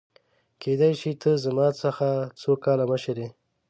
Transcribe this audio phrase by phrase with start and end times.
[0.61, 2.07] کيدای شي ته زما څخه
[2.41, 3.29] څو کاله مشر يې!؟